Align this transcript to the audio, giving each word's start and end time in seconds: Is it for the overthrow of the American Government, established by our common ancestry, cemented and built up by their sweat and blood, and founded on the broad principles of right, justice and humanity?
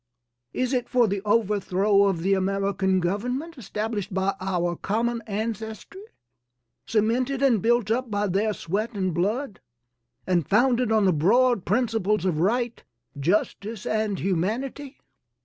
Is 0.53 0.73
it 0.73 0.89
for 0.89 1.07
the 1.07 1.21
overthrow 1.25 2.05
of 2.05 2.23
the 2.23 2.33
American 2.33 2.99
Government, 2.99 3.55
established 3.55 4.11
by 4.11 4.33
our 4.41 4.75
common 4.75 5.21
ancestry, 5.27 6.01
cemented 6.87 7.43
and 7.43 7.61
built 7.61 7.91
up 7.91 8.09
by 8.09 8.25
their 8.25 8.51
sweat 8.53 8.95
and 8.95 9.13
blood, 9.13 9.59
and 10.25 10.49
founded 10.49 10.91
on 10.91 11.05
the 11.05 11.13
broad 11.13 11.65
principles 11.65 12.25
of 12.25 12.39
right, 12.39 12.83
justice 13.19 13.85
and 13.85 14.17
humanity? 14.17 14.97